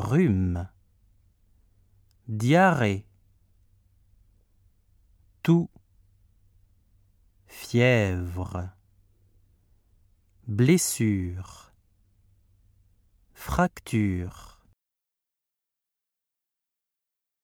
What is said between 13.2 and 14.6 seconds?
fracture.